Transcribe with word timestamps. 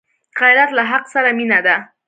غیرت 0.39 0.69
له 0.77 0.83
حق 0.91 1.05
سره 1.13 1.29
مینه 1.37 1.59
ده 1.65 1.75